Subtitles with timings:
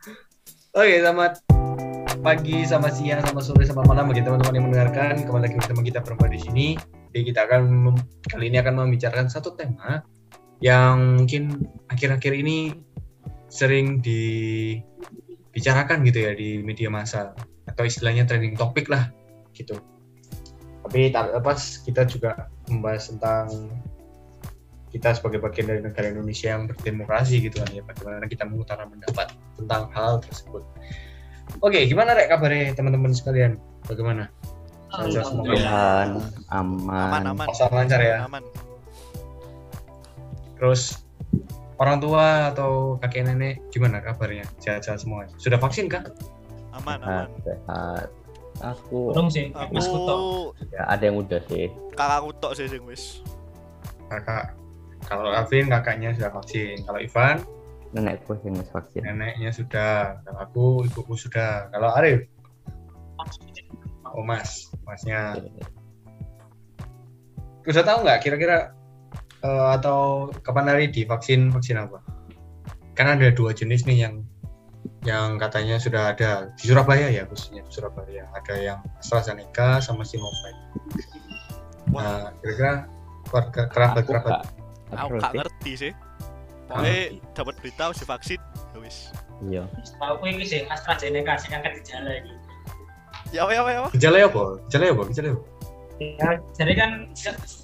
[0.00, 1.44] Oke, selamat
[2.24, 5.28] pagi, selamat siang, selamat sore, selamat malam bagi teman-teman yang mendengarkan.
[5.28, 6.72] Kembali lagi bersama kita perempuan di sini.
[7.12, 7.92] Jadi kita akan
[8.24, 10.00] kali ini akan membicarakan satu tema
[10.64, 12.80] yang mungkin akhir-akhir ini
[13.52, 17.36] sering dibicarakan gitu ya di media massa
[17.68, 19.12] atau istilahnya trending topik lah
[19.52, 19.76] gitu.
[20.88, 23.68] Tapi tak lepas kita juga membahas tentang
[24.90, 29.26] kita sebagai bagian dari negara Indonesia yang berdemokrasi gitu kan ya bagaimana kita mengutarakan pendapat
[29.58, 30.62] tentang hal tersebut.
[31.62, 33.58] Oke, gimana rek kabarnya teman-teman sekalian?
[33.86, 34.30] Bagaimana?
[34.90, 35.44] Sehat-sehat semua.
[35.46, 36.08] Tuhan
[36.50, 38.26] aman aman Pasar lancar ya.
[38.26, 38.42] aman
[40.58, 41.00] Terus
[41.78, 44.46] orang tua atau kakek nenek gimana kabarnya?
[44.58, 45.30] Sehat-sehat semua.
[45.38, 46.02] Sudah vaksin kah?
[46.70, 48.06] aman sehat aman sehat
[48.60, 50.14] aku Kurang sih, Mas Kuto.
[50.14, 50.30] aku
[50.70, 51.66] ya ada yang udah sih
[51.96, 53.24] kakakku tok sih sing wis
[54.10, 54.58] Kakak.
[55.08, 56.84] Kalau Alvin kakaknya sudah vaksin.
[56.84, 57.40] Kalau Ivan
[57.90, 60.20] nenekku yang wis vaksin neneknya sudah.
[60.22, 61.70] Kalau aku ibuku sudah.
[61.74, 62.26] Kalau Arif,
[64.14, 65.38] oh Mas, Masnya.
[67.66, 68.74] Sudah tahu nggak kira-kira
[69.42, 72.02] eh, atau kapan hari divaksin vaksin apa?
[72.94, 74.14] Kan ada dua jenis nih yang
[75.04, 80.56] yang katanya sudah ada di Surabaya ya khususnya di Surabaya ada yang AstraZeneca sama Sinovac.
[81.90, 82.86] Nah, kira-kira
[83.28, 84.59] keluarga kerabat kerabat
[84.92, 85.92] aku gak sih ngerti sih
[86.66, 86.98] pokoknya
[87.32, 88.96] dapat berita harus divaksin ya wis
[89.42, 89.62] iya
[89.98, 92.34] Tahu aku ini sih AstraZeneca sih angkat gejala ini.
[93.30, 94.42] ya apa ya apa ya apa gejala apa?
[94.66, 95.02] Gejala apa?
[95.08, 95.42] Gejala apa?
[96.00, 96.90] Ya, jadi kan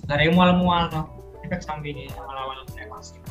[0.05, 1.02] dari mual-mual no.
[1.41, 3.22] Efek sampingnya awal-awal kena vaksin.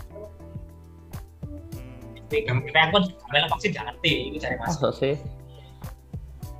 [1.75, 2.97] Hmm, Tapi tapi aku
[3.29, 4.67] ambil vaksin gak ngerti, itu cari mas.
[4.73, 5.13] masuk sih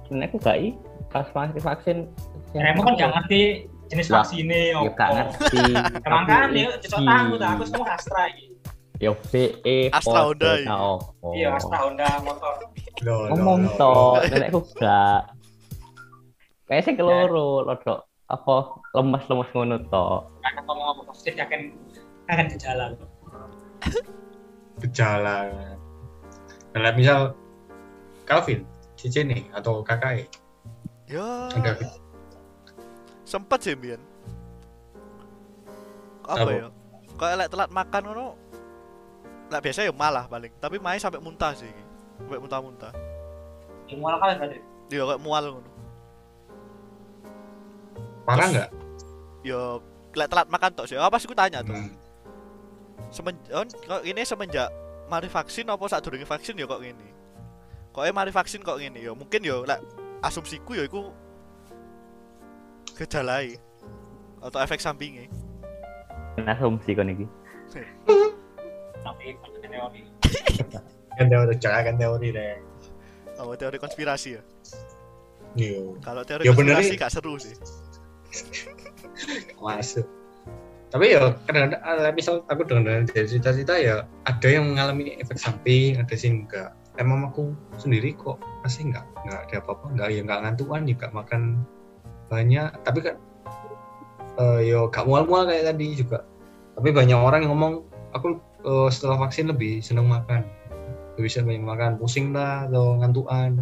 [0.06, 0.78] nenekku gak i
[1.10, 1.98] pas masih vaksin
[2.54, 3.66] Remo kan gak ngerti
[3.96, 4.60] jenis vaksinnya.
[4.68, 4.92] ya apa.
[4.94, 5.64] gak ngerti
[6.06, 7.36] Emang kan Tapi ya cocok iki.
[7.38, 8.46] tak aku semua Astra ini.
[8.96, 10.68] ya BE Astra Honda iki.
[10.70, 10.98] oh
[11.32, 12.54] Iya Astra Honda motor.
[13.02, 14.12] Ngomong to loh.
[14.22, 15.20] nenekku gak
[16.66, 18.56] kayak sih keloro lodok apa
[18.92, 20.06] lemas-lemas ngono to
[20.42, 21.62] Karena ngomong apa vaksin akan
[22.26, 22.86] akan gejala.
[24.78, 25.38] gejala.
[26.74, 27.32] Nah, misal
[28.26, 28.66] Calvin,
[28.98, 30.26] Cici nih atau kakak
[31.06, 31.78] ya ada
[33.26, 34.00] sempet sih Bian
[36.24, 36.52] apa, Apa?
[36.52, 36.68] ya
[37.16, 38.26] kayak lek telat makan ngono
[39.48, 41.84] lek biasa ya malah paling tapi main sampai muntah sih iki.
[42.18, 42.94] sampai muntah-muntah
[43.86, 44.58] Yang mual kali tadi.
[44.88, 45.70] dia kayak mual ngono
[48.26, 48.70] parah nggak?
[49.42, 49.78] ya
[50.12, 51.94] lek telat makan tok sih apa sih aku tanya tuh Hmm.
[53.12, 54.70] semenjak kok ini semenjak
[55.06, 57.08] mari vaksin apa saat durunge vaksin ya kok gini
[57.92, 59.80] kok eh mari vaksin kok gini ya mungkin ya lek
[60.20, 61.14] asumsiku ya iku
[62.96, 63.60] gejalai
[64.40, 65.28] atau efek sampingnya
[66.48, 67.26] asumsi kan iki
[69.06, 69.26] Tapi
[69.66, 70.02] teori.
[71.16, 72.56] Kan teori, jangan kan teori deh.
[73.38, 74.42] oh, teori konspirasi ya
[75.56, 77.00] Iya, kalau teori Ya konspirasi sih.
[77.00, 77.56] gak seru sih
[79.64, 80.04] masuk.
[80.92, 86.00] Tapi ya kadang-kadang eh, misal aku dengar dari cerita-cerita ya ada yang mengalami efek samping,
[86.00, 86.72] ada sih enggak.
[86.96, 91.42] Emang aku sendiri kok masih enggak enggak ada apa-apa, enggak ya enggak ngantuan juga makan
[92.32, 92.70] banyak.
[92.84, 93.16] Tapi kan
[94.36, 96.24] eh yo gak mual-mual kayak tadi juga.
[96.76, 100.44] Tapi banyak orang yang ngomong aku eh, setelah vaksin lebih seneng makan.
[101.16, 103.60] Lebih seneng makan, pusing lah atau ngantuan.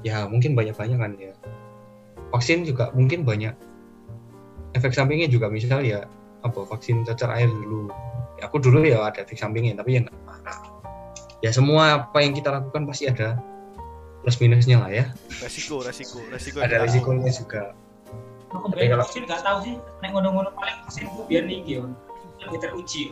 [0.00, 1.34] Ya mungkin banyak-banyak kan ya.
[2.32, 3.52] Vaksin juga mungkin banyak
[4.74, 6.06] efek sampingnya juga misal ya
[6.40, 7.90] apa vaksin cacar air dulu
[8.40, 10.02] ya, aku dulu ya ada efek sampingnya tapi ya
[11.44, 13.36] ya semua apa yang kita lakukan pasti ada
[14.20, 15.04] plus minusnya lah ya
[15.40, 17.62] resiko resiko resiko ada yang risikonya juga
[18.50, 19.74] Aku Tapi biar kalau- vaksin gak tahu sih.
[20.02, 21.94] Nek ngono-ngono paling vaksin itu biar tinggi on.
[22.42, 23.04] Lebih teruji.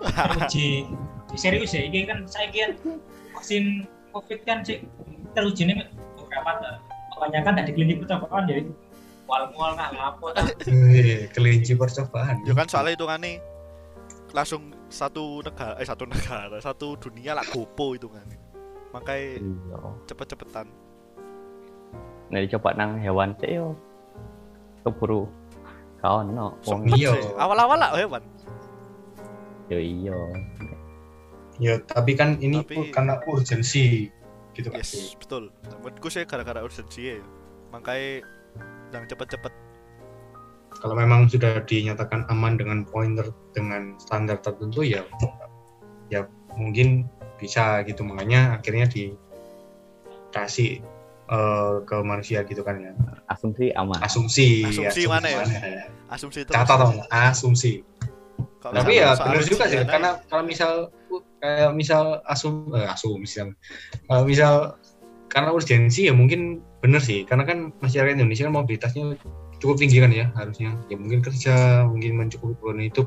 [0.00, 0.68] Teruji.
[1.36, 2.72] Serius ya, ini kan saya kan
[3.36, 3.84] vaksin
[4.16, 4.80] COVID kan sih
[5.36, 5.84] teruji nih
[6.16, 6.80] beberapa
[7.12, 8.64] kebanyakan dari klinik percobaan ya
[9.28, 13.36] mual-mual nah lapo tak Wih, kelinci percobaan ya kan soalnya itu kan nih
[14.32, 18.24] langsung satu negara eh satu negara satu dunia lah gopo itu kan
[18.92, 20.68] makanya iya cepet-cepetan
[22.28, 23.72] Nah, dicoba nang hewan sih yo.
[24.84, 25.24] Keburu
[26.04, 26.52] kawan no.
[26.68, 27.16] Wong iya.
[27.16, 27.24] sih.
[27.40, 28.20] awal-awal lah hewan
[29.68, 30.16] yo iya.
[31.60, 34.08] ya tapi kan ini Tapi- karena urgensi
[34.56, 35.52] gitu kan yes betul
[35.84, 37.20] menurutku sih gara-gara urgensi ya
[37.70, 38.24] makanya
[38.96, 39.52] yang cepet-cepet
[40.78, 45.04] kalau memang sudah dinyatakan aman dengan pointer dengan standar tertentu ya
[46.08, 46.24] ya
[46.56, 47.04] mungkin
[47.40, 48.02] bisa gitu.
[48.02, 50.82] Makanya akhirnya dikasih
[51.30, 52.92] eh, ke manusia gitu kan ya.
[53.30, 54.02] Asumsi aman.
[54.02, 55.46] asumsi Asumsi mana ya?
[55.46, 55.86] ya?
[56.10, 57.86] Asumsi itu catat dong asumsi.
[58.58, 59.86] Kalau tapi ya benar juga sih aja.
[59.86, 63.54] karena kalau misal uh, kayak misal asum eh, asum misal
[64.08, 64.74] Eh, misal
[65.28, 67.22] karena urgensi ya mungkin bener sih.
[67.22, 69.04] Karena kan masyarakat Indonesia kan mobilitasnya
[69.62, 70.74] cukup tinggi kan ya harusnya.
[70.90, 73.06] Ya mungkin kerja mungkin mencukupi kebutuhan hidup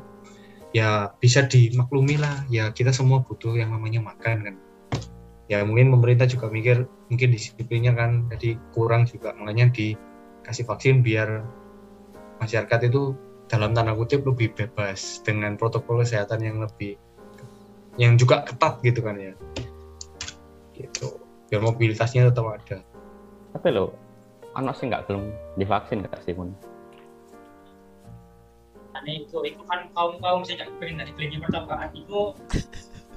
[0.72, 2.44] ya bisa dimaklumi lah.
[2.48, 4.56] Ya kita semua butuh yang namanya makan kan.
[5.48, 9.36] Ya mungkin pemerintah juga mikir mungkin disiplinnya kan jadi kurang juga.
[9.36, 11.44] Makanya dikasih vaksin biar
[12.40, 13.14] masyarakat itu
[13.52, 16.96] dalam tanda kutip lebih bebas dengan protokol kesehatan yang lebih
[18.00, 19.36] yang juga ketat gitu kan ya.
[20.72, 21.20] Gitu.
[21.52, 22.80] Biar mobilitasnya tetap ada.
[23.52, 23.92] Tapi lo,
[24.56, 25.28] anak sih nggak belum
[25.60, 26.56] divaksin nggak sih pun?
[29.02, 31.90] Karena itu, itu kan kaum kaum saya nggak pengen dari klinik percobaan.
[31.90, 32.38] Itu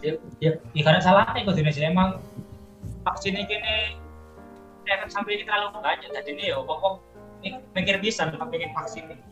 [0.02, 2.18] ya, ya, ya karena salahnya kok Indonesia emang
[3.06, 4.02] vaksin ini kini
[4.90, 7.06] efek sampai ini terlalu banyak jadi ini ya pokok
[7.46, 9.26] ini mikir bisa tapi pengen vaksin ini.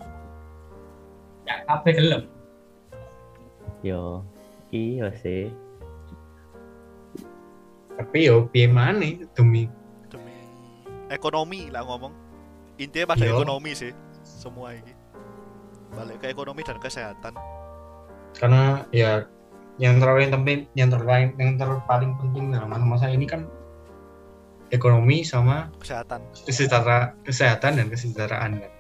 [1.50, 2.29] Ya kafe gelem
[3.81, 4.21] Yo,
[4.69, 5.50] iya sih.
[7.97, 9.25] tapi yo piye maneh?
[9.33, 9.65] Demi
[10.05, 10.38] demi
[11.09, 12.13] ekonomi lah ngomong.
[12.77, 13.89] Intinya pada ekonomi sih
[14.21, 15.02] semua ini
[15.93, 17.33] balik ke ekonomi dan kesehatan.
[18.33, 19.25] Karena ya
[19.81, 23.49] yang terpaling penting yang terpaling yang terpaling penting dalam masa ini kan
[24.69, 26.21] ekonomi sama kesehatan.
[26.45, 28.71] kesejahtera kesehatan dan kesejahteraan kan.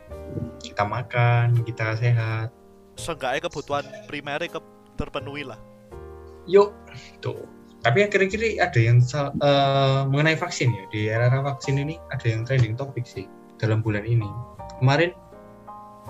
[0.61, 2.49] Kita makan kita sehat.
[2.97, 4.59] Seenggaknya kebutuhan primernya ke
[4.97, 5.57] terpenuhi lah
[6.47, 6.75] yuk
[7.23, 7.47] tuh.
[7.83, 10.83] Tapi akhir-akhir ada yang eh, mengenai vaksin ya?
[10.87, 13.27] Di era vaksin ini ada yang trending topik sih
[13.59, 14.27] dalam bulan ini.
[14.79, 15.11] Kemarin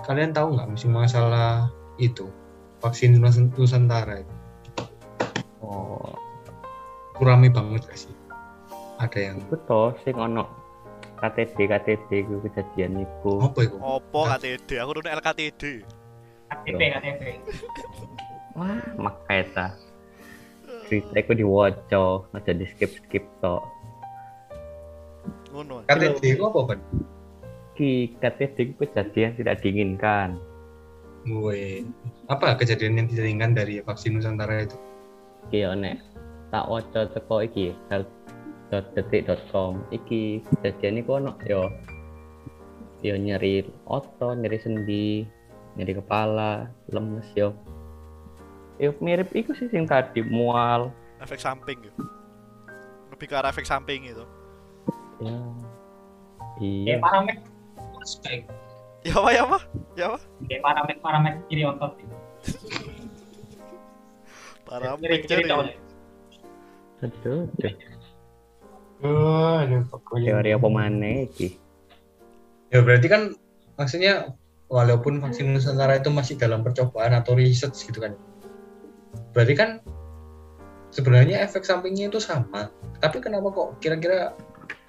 [0.04, 2.28] kalian tahu nggak musim masalah itu?
[2.84, 4.34] Vaksin Nus- Nusantara itu?
[5.64, 6.12] Oh,
[7.16, 8.12] kurami banget gak sih?
[9.00, 10.44] Ada yang toh sing ono
[11.18, 13.48] KTD KTD ku kejadian iku.
[13.48, 15.62] apa itu opo KTD aku udah LKTD
[16.52, 17.22] KTP KTP
[18.54, 19.66] Wah, makanya ta.
[20.86, 23.66] Cerita iku diwaca, aja di skip skip tok.
[25.50, 25.82] ngono.
[25.90, 26.78] KTD itu apa
[27.74, 30.38] Ki KTD ku kejadian tidak diinginkan.
[31.24, 31.80] gue
[32.28, 34.76] apa kejadian yang tidak diinginkan dari vaksin Nusantara itu
[35.48, 35.96] yo nek
[36.52, 41.72] tak waca teko iki health.detik.com iki kejadian iku ono yo
[43.00, 45.24] yo nyeri otot, nyeri sendi,
[45.76, 47.56] nyeri kepala, lemes yo.
[48.76, 50.88] Yo mirip iku sih sing tadi mual.
[51.20, 52.04] efek samping gitu
[53.08, 54.24] lebih ke arah efek samping itu
[55.24, 55.32] Ya.
[55.32, 55.40] ya
[56.60, 57.00] Iya.
[57.00, 57.40] paramek
[58.22, 58.48] kayak
[59.04, 59.58] ya apa ya apa?
[59.94, 60.18] Ya apa?
[60.48, 61.92] Ya paramek paramek kiri otot.
[61.96, 62.16] Itu
[64.64, 65.44] para kiri kiri.
[67.04, 67.72] Aduh, aduh.
[69.60, 70.40] aduh pokoknya.
[70.40, 71.64] Teori apa maneh iki?
[72.74, 73.22] ya berarti kan
[73.78, 74.34] maksudnya
[74.66, 78.18] walaupun vaksin Nusantara itu masih dalam percobaan atau research gitu kan.
[79.30, 79.70] Berarti kan
[80.90, 82.74] sebenarnya efek sampingnya itu sama.
[82.98, 84.34] Tapi kenapa kok kira-kira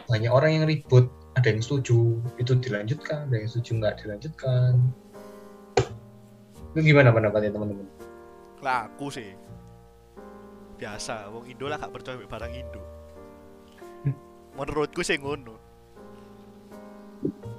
[0.09, 3.27] banyak orang yang ribut ada yang setuju itu dilanjutkan.
[3.27, 4.73] Ada yang setuju nggak dilanjutkan.
[6.71, 7.87] Itu gimana pendapatnya teman-teman?
[8.63, 9.35] Laku sih.
[10.79, 12.83] Biasa wong Indo lah gak percaya barang Indo.
[14.59, 15.55] Menurutku sih ngono.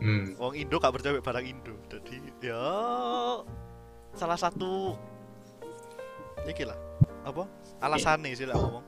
[0.05, 0.37] Hmm.
[0.37, 1.77] wong Indo gak percaya barang Indo.
[1.89, 2.61] Jadi ya
[4.17, 4.97] salah satu
[6.49, 6.77] iki lah.
[7.25, 7.45] Apa?
[7.85, 8.85] Alasannya sih lah ngomong.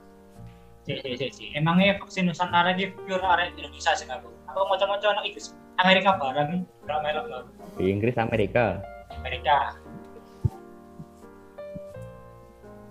[0.88, 4.76] Si si si si emangnya vaksin Nusantara ini pure area Indonesia sih aku aku mau
[4.80, 5.54] coba coba itu sih.
[5.78, 7.46] Amerika barang berapa melok
[7.78, 8.82] Di Inggris Amerika.
[9.14, 9.78] Amerika.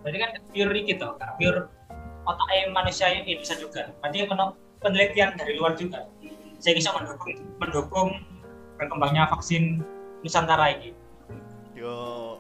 [0.06, 1.68] Berarti kan pure gitu kan pure
[2.24, 3.92] otak manusia ini bisa juga.
[4.00, 6.08] Berarti kena penelitian dari luar juga.
[6.64, 8.10] Saya bisa mendukung mendukung
[8.80, 9.84] berkembangnya vaksin
[10.24, 10.96] Nusantara ini.
[11.76, 12.40] Yo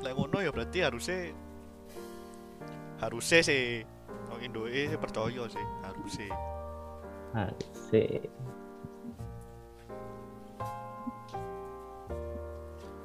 [0.00, 1.30] lek ngono ya berarti harusnya
[2.98, 3.62] harusnya sih
[4.30, 6.30] wong Indo eh percaya sih harusnya
[7.32, 8.28] Asik.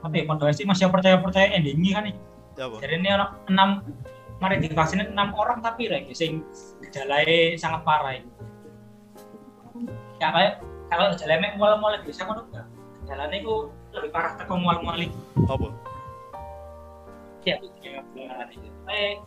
[0.07, 0.24] tapi
[0.55, 2.15] sih masih percaya percaya endingnya kan nih.
[2.57, 3.69] Ya jadi ini orang enam
[4.39, 6.48] mari divaksin enam orang tapi lagi sing
[6.79, 8.31] gejalanya sangat parah ini.
[10.24, 10.53] Ya kayak
[10.88, 12.65] kalau gejalanya mual-mual bisa kan enggak?
[13.03, 13.53] Gejalanya itu
[13.93, 15.67] lebih parah teko mual-mual itu apa?
[17.43, 19.19] Ya ya beneran itu eh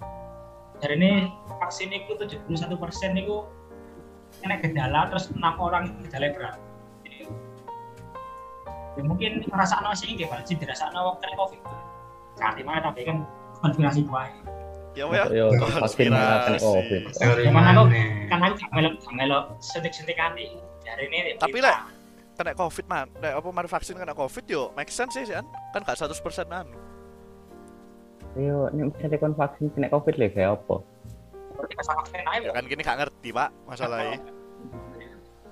[0.97, 1.29] ini
[1.61, 3.45] vaksin itu 71 persen itu
[4.41, 6.57] kena gejala terus enam orang gejala berat
[7.05, 7.29] Jadi,
[8.99, 11.61] ya mungkin ngerasa sih gimana sih dirasa waktu kena covid
[12.41, 13.23] saat di mana tapi kan
[13.61, 14.27] konspirasi gua
[14.97, 16.67] ya ya Yo, vaksin malah kena Konspirasi.
[16.67, 17.03] COVID.
[17.47, 18.03] Cuman aku mana?
[18.27, 21.87] kan aku gak melok gak melok sentik-sentik anti dari ini Tapi lah,
[22.35, 25.87] kena covid man nek apa mari vaksin kena covid yo make sense sih kan kan
[25.87, 26.11] gak 100%
[26.51, 26.75] anu
[28.39, 30.77] Yo, nek misalnya kon vaksin kena COVID lho kayak apa?
[32.41, 34.19] Ya kan gini gak ngerti, Pak, masalahnya.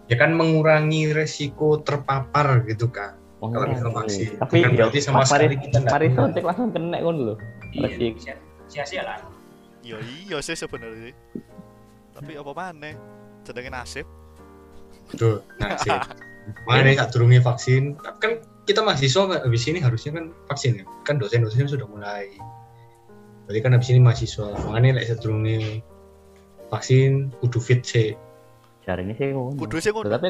[0.05, 5.55] ya kan mengurangi resiko terpapar gitu kan Oh, kalau vaksin Tapi ya, berarti sama sekali
[5.55, 6.19] kita nggak mari kena.
[6.19, 7.35] suntik langsung kena kan lho.
[7.71, 8.15] iya Resik.
[8.19, 9.21] sia- sia-sia lah
[9.79, 11.15] Iya iya sih sebenarnya.
[12.11, 12.91] Tapi apa mana?
[13.41, 14.05] Sedangin nasib.
[15.07, 15.39] Betul.
[15.57, 15.93] Nah, sih.
[16.67, 18.33] Makanya saat durungnya vaksin, kan
[18.65, 20.85] kita mahasiswa habis ini harusnya kan vaksin ya.
[21.05, 22.27] Kan dosen-dosen sudah mulai.
[23.45, 24.51] Berarti kan habis ini mahasiswa.
[24.67, 25.79] Makanya lek saat durungnya
[26.69, 28.13] vaksin kudu fit sih.
[28.85, 29.57] Jari ini sih ngono.
[29.57, 30.09] Kudu sih ngono.
[30.09, 30.29] Tapi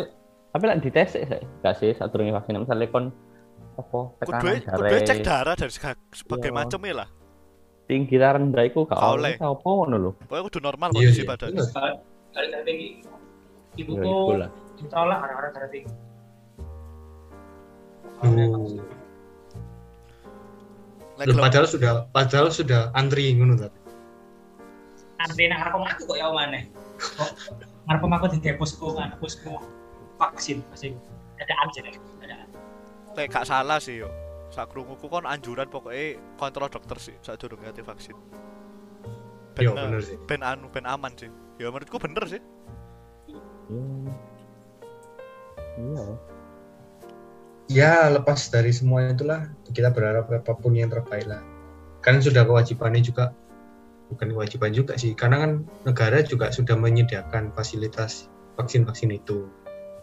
[0.48, 1.42] tapi lek dites sih, sih.
[1.60, 3.12] gak sih saat durunge vaksin misalnya kon
[3.78, 5.72] apa Kudu tekanan kudu cek jare darah dari
[6.10, 6.56] sebagai Iya.
[6.56, 7.08] macam ya lah.
[7.88, 10.10] tinggi ta rendah iku gak oleh apa ngono lho.
[10.26, 11.28] Pokoknya kudu normal Iya kondisi sih.
[11.28, 11.50] badan.
[12.34, 12.88] darah tinggi
[13.78, 14.50] ibuku iku lah.
[14.78, 15.90] ditolak orang-orang darah tinggi
[21.18, 23.77] gelem- padahal sudah padahal sudah antri ngono tapi.
[25.18, 26.62] Nak ngarep aku kok ya mana
[27.90, 29.58] ngarep aku di posko kan posko
[30.18, 30.94] vaksin masih
[31.42, 32.46] ada aja deh ada
[33.18, 34.08] lek gak salah sih yo.
[34.54, 38.16] Sak krunguku kon anjuran pokoknya kontrol dokter sih saat durung ngerti vaksin.
[39.58, 40.16] Ben, bener sih.
[40.30, 41.28] ben anu ben aman sih.
[41.58, 42.40] Ya menurutku bener sih.
[43.26, 43.42] Iya.
[45.76, 46.04] Iya.
[47.68, 51.42] Ya lepas dari semua itulah kita berharap apa pun yang terbaik lah.
[52.00, 53.34] Kan sudah kewajibannya juga
[54.08, 55.52] bukan kewajiban juga sih karena kan
[55.84, 59.48] negara juga sudah menyediakan fasilitas vaksin-vaksin itu.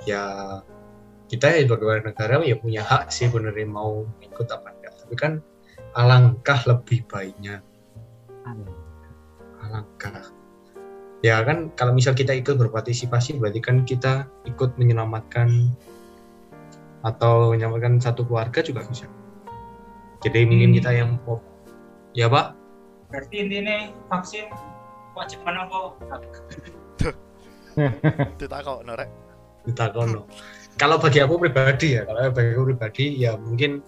[0.05, 0.23] Ya
[1.29, 4.93] kita ya sebagai warga negara ya punya hak sih benerin mau ikut apa enggak.
[5.01, 5.33] Tapi kan
[5.95, 7.63] alangkah lebih baiknya
[9.63, 10.29] alangkah
[11.25, 15.73] ya kan kalau misal kita ikut berpartisipasi berarti kan kita ikut menyelamatkan
[17.01, 19.09] atau menyelamatkan satu keluarga juga bisa
[20.21, 20.77] jadi mungkin Hmm.
[20.77, 21.11] kita yang
[22.13, 22.53] ya pak
[23.15, 23.77] berarti intinya
[24.11, 24.51] vaksin
[25.15, 25.95] kewajiban apa?
[28.39, 29.07] Ditakok norek.
[29.65, 30.29] ditakono
[30.77, 33.81] kalau bagi aku pribadi ya kalau bagi aku pribadi ya mungkin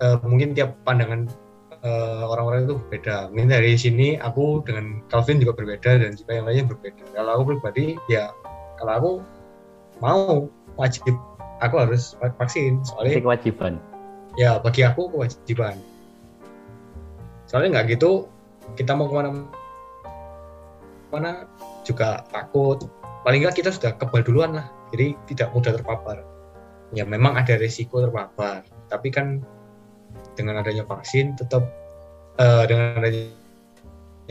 [0.00, 1.28] eh, mungkin tiap pandangan
[1.84, 6.44] eh, orang-orang itu berbeda mungkin dari sini aku dengan Calvin juga berbeda dan juga yang
[6.48, 7.04] lainnya berbeda.
[7.12, 8.32] Kalau aku pribadi ya
[8.80, 9.12] kalau aku
[10.00, 10.48] mau
[10.80, 11.04] wajib
[11.60, 12.80] aku harus vaksin.
[12.88, 13.76] Soalnya kewajiban.
[14.38, 15.74] ya bagi aku kewajiban
[17.50, 18.30] soalnya nggak gitu
[18.78, 19.30] kita mau ke mana
[21.10, 21.30] mana
[21.82, 22.86] juga takut
[23.26, 26.22] paling nggak kita sudah kebal duluan lah jadi tidak mudah terpapar
[26.94, 29.42] ya memang ada resiko terpapar tapi kan
[30.38, 31.66] dengan adanya vaksin tetap
[32.38, 33.34] eh, dengan adanya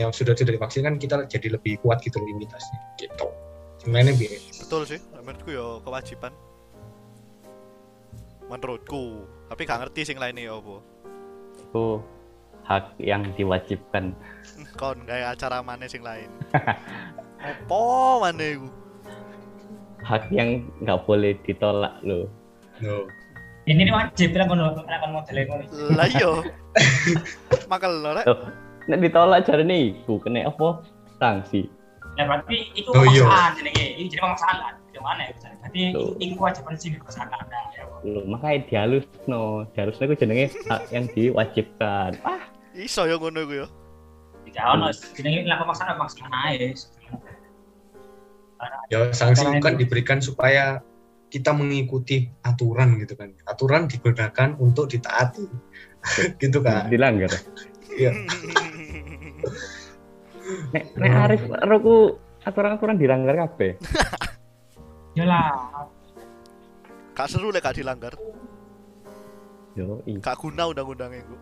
[0.00, 3.28] yang sudah sudah divaksin kan kita jadi lebih kuat gitu imunitasnya gitu
[3.84, 5.02] gimana bi Betul sih.
[5.18, 6.32] Menurutku ya kewajiban.
[8.46, 9.26] Menurutku.
[9.50, 10.78] Tapi gak ngerti sing lainnya ya apa.
[11.58, 12.06] Itu
[12.64, 14.12] hak yang diwajibkan.
[14.80, 16.28] Kon kayak acara mana sing lain.
[17.40, 17.80] Apa
[18.20, 18.68] mana iku?
[20.00, 22.28] Hak yang nggak boleh ditolak loh.
[22.80, 23.04] no.
[23.68, 26.32] ini nih wajib bilang kono akan modelnya kono Lah iya.
[27.72, 28.24] Makal norek.
[28.24, 28.48] Loh,
[28.88, 30.80] nek ditolak jarene iku kena apa?
[31.20, 31.68] Sanksi.
[32.18, 33.22] ya berarti itu Oh, iya.
[33.22, 33.70] pemaksaan jadi
[34.02, 35.80] ini jadi pemaksaan kan di mana ya berarti
[36.18, 39.44] itu kewajiban sih pemaksaan nah, ya Loh, makanya dihalusno.
[39.70, 42.18] Dihalusno iku jenenge hak yang diwajibkan.
[42.26, 43.68] Ah, Iso ya ngono iku ya.
[44.50, 46.74] tidak ono jadi lah pemaksaan pemaksaan aja
[48.90, 50.64] ya sanksi Karena itu kan diberikan supaya
[51.30, 55.46] kita mengikuti aturan gitu kan aturan digunakan untuk ditaati
[56.42, 57.30] gitu kan dilanggar.
[57.94, 58.10] Iya.
[60.74, 63.78] Nek nek Arif roku aturan-aturan dilanggar kabeh.
[65.18, 65.52] Yalah,
[67.20, 68.14] Gak seru lek gak dilanggar.
[69.76, 70.16] Yo, i.
[70.24, 71.36] Gak guna undang-undangnya iku.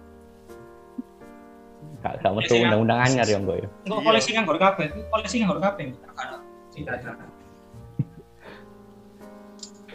[2.08, 3.68] Gak gak metu undang-undang anyar ya engko ya.
[3.84, 4.06] Enggak Iya.
[4.08, 5.84] polisi nganggur kabeh, polisi nganggur kabeh.
[6.72, 7.10] Tidak ada.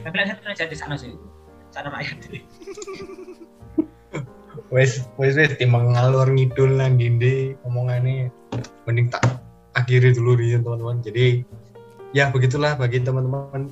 [0.03, 1.15] Tapi lah saya jadi sana sih.
[1.71, 2.17] Sana rakyat.
[4.73, 8.33] wes wes wes timbang ngalor ngidul nang dindi omongannya
[8.89, 9.21] mending tak
[9.77, 11.45] akhiri dulu nih teman-teman jadi
[12.13, 13.69] ya begitulah bagi teman-teman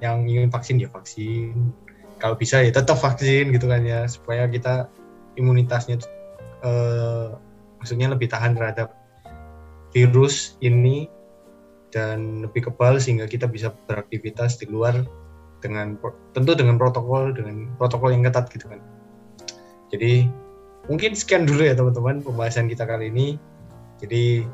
[0.00, 1.72] yang ingin vaksin ya vaksin
[2.16, 4.88] kalau bisa ya tetap vaksin gitu kan ya supaya kita
[5.36, 6.00] imunitasnya
[6.62, 7.28] eh,
[7.80, 8.94] maksudnya lebih tahan terhadap
[9.92, 11.08] virus ini
[11.92, 15.04] dan lebih kebal sehingga kita bisa beraktivitas di luar
[15.64, 15.96] dengan
[16.36, 18.80] tentu dengan protokol dengan protokol yang ketat gitu kan
[19.90, 20.28] jadi
[20.90, 23.38] mungkin sekian dulu ya teman-teman pembahasan kita kali ini.
[24.02, 24.44] Jadi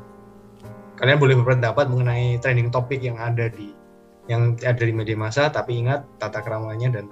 [0.97, 3.73] kalian boleh berpendapat mengenai trending topik yang ada di
[4.31, 7.05] yang ada di media massa, tapi ingat tata keramanya dan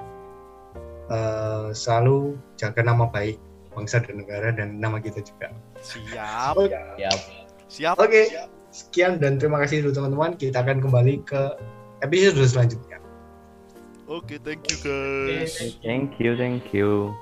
[1.11, 3.37] eh, selalu jaga nama baik
[3.71, 5.55] bangsa dan negara dan nama kita juga.
[5.79, 6.55] Siap.
[6.55, 7.19] Siap.
[7.71, 7.95] Siap.
[7.97, 8.27] Oke,
[8.71, 11.41] sekian dan terima kasih dulu teman-teman kita akan kembali ke
[12.03, 13.01] episode selanjutnya
[14.11, 15.55] Oke, thank you guys.
[15.79, 17.15] Thank you, thank you.